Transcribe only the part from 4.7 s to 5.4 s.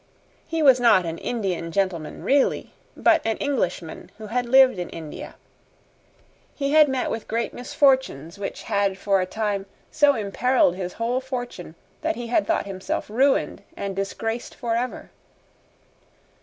in India.